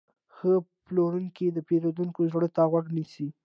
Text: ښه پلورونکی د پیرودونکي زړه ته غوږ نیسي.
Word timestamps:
ښه 0.35 0.51
پلورونکی 0.85 1.47
د 1.51 1.57
پیرودونکي 1.67 2.23
زړه 2.33 2.47
ته 2.55 2.61
غوږ 2.71 2.85
نیسي. 2.97 3.27